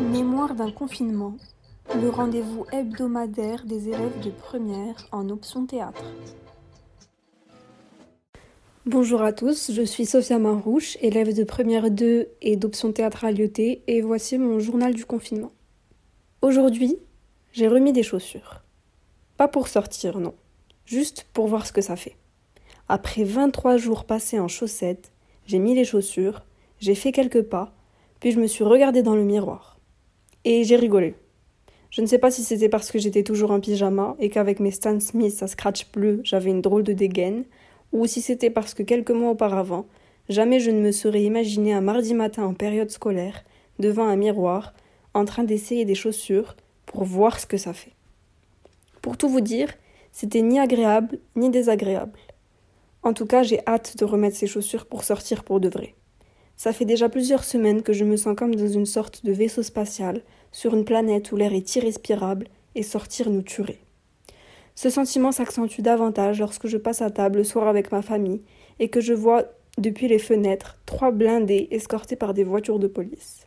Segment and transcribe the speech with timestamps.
[0.00, 1.36] Mémoire d'un confinement,
[1.94, 6.02] le rendez-vous hebdomadaire des élèves de première en option théâtre.
[8.86, 13.30] Bonjour à tous, je suis Sophia Marouche, élève de première 2 et d'option théâtre à
[13.30, 15.52] l'IET, et voici mon journal du confinement.
[16.40, 16.96] Aujourd'hui,
[17.52, 18.62] j'ai remis des chaussures.
[19.36, 20.34] Pas pour sortir, non,
[20.86, 22.16] juste pour voir ce que ça fait.
[22.88, 25.12] Après 23 jours passés en chaussettes,
[25.44, 26.42] j'ai mis les chaussures,
[26.78, 27.74] j'ai fait quelques pas,
[28.18, 29.69] puis je me suis regardée dans le miroir.
[30.44, 31.14] Et j'ai rigolé.
[31.90, 34.70] Je ne sais pas si c'était parce que j'étais toujours en pyjama et qu'avec mes
[34.70, 37.44] Stan Smith à scratch bleu, j'avais une drôle de dégaine,
[37.92, 39.86] ou si c'était parce que quelques mois auparavant,
[40.28, 43.44] jamais je ne me serais imaginé un mardi matin en période scolaire,
[43.78, 44.72] devant un miroir,
[45.14, 47.92] en train d'essayer des chaussures pour voir ce que ça fait.
[49.02, 49.74] Pour tout vous dire,
[50.12, 52.18] c'était ni agréable ni désagréable.
[53.02, 55.94] En tout cas, j'ai hâte de remettre ces chaussures pour sortir pour de vrai.
[56.56, 59.62] Ça fait déjà plusieurs semaines que je me sens comme dans une sorte de vaisseau
[59.62, 63.80] spatial, sur une planète où l'air est irrespirable, et sortir nous tuerait.
[64.74, 68.42] Ce sentiment s'accentue davantage lorsque je passe à table le soir avec ma famille
[68.78, 69.44] et que je vois
[69.78, 73.46] depuis les fenêtres trois blindés escortés par des voitures de police.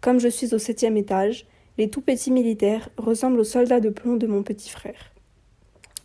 [0.00, 1.46] Comme je suis au septième étage,
[1.78, 5.12] les tout petits militaires ressemblent aux soldats de plomb de mon petit frère.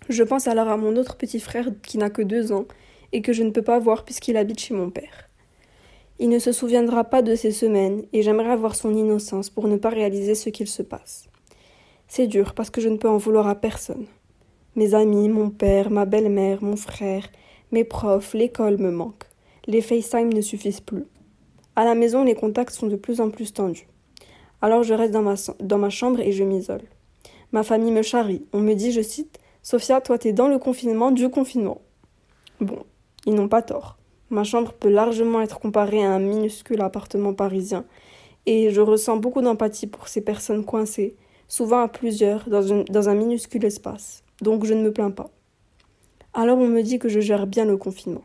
[0.10, 2.66] Je pense alors à mon autre petit frère qui n'a que deux ans
[3.14, 5.31] et que je ne peux pas voir puisqu'il habite chez mon père.
[6.24, 9.76] Il ne se souviendra pas de ces semaines, et j'aimerais avoir son innocence pour ne
[9.76, 11.28] pas réaliser ce qu'il se passe.
[12.08, 14.06] C'est dur parce que je ne peux en vouloir à personne.
[14.76, 17.28] Mes amis, mon père, ma belle-mère, mon frère,
[17.72, 19.26] mes profs, l'école me manquent.
[19.66, 21.08] Les FaceTime ne suffisent plus.
[21.76, 23.88] À la maison, les contacts sont de plus en plus tendus.
[24.62, 26.84] Alors je reste dans ma, dans ma chambre et je m'isole.
[27.52, 28.46] Ma famille me charrie.
[28.54, 31.82] On me dit, je cite, Sophia, toi t'es dans le confinement du confinement.
[32.60, 32.84] Bon,
[33.26, 33.98] ils n'ont pas tort.
[34.32, 37.84] Ma chambre peut largement être comparée à un minuscule appartement parisien,
[38.46, 41.16] et je ressens beaucoup d'empathie pour ces personnes coincées,
[41.50, 44.24] souvent à plusieurs, dans, un minuscule espace.
[44.42, 45.30] Donc je ne me plains pas.
[46.34, 48.24] Alors on me dit que je gère bien le confinement.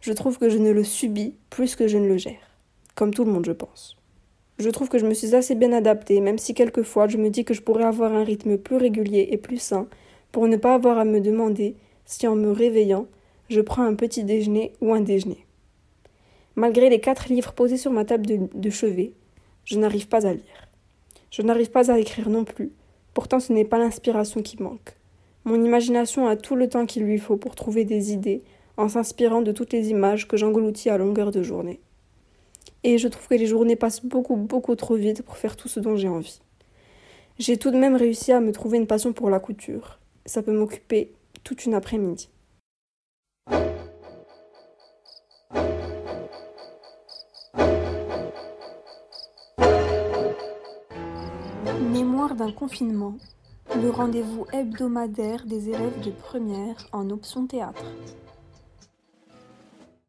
[0.00, 2.52] Je trouve que je ne le subis plus que je ne le gère.
[2.94, 3.96] Comme tout le monde, je pense.
[4.58, 7.46] Je trouve que je me suis assez bien adaptée, même si quelquefois je me dis
[7.46, 9.86] que je pourrais avoir un rythme plus régulier et plus sain,
[10.32, 13.06] pour ne pas avoir à me demander si en me réveillant,
[13.48, 15.44] je prends un petit déjeuner ou un déjeuner.
[16.56, 19.12] Malgré les quatre livres posés sur ma table de, chevet,
[19.64, 20.68] je n'arrive pas à lire.
[21.30, 22.72] Je n'arrive pas à écrire non plus,
[23.14, 24.96] pourtant ce n'est pas l'inspiration qui manque.
[25.44, 28.42] Mon imagination a tout le temps qu'il lui faut pour trouver des idées
[28.76, 31.80] en s'inspirant de toutes les images que j'engloutis à longueur de journée.
[32.84, 35.80] Et je trouve que les journées passent beaucoup, beaucoup trop vite pour faire tout ce
[35.80, 36.40] dont j'ai envie.
[37.38, 39.98] J'ai tout de même réussi à me trouver une passion pour la couture.
[40.26, 41.12] Ça peut m'occuper
[41.44, 42.28] toute une après-midi.
[52.38, 53.16] D'un confinement,
[53.74, 57.84] le rendez-vous hebdomadaire des élèves de première en option théâtre.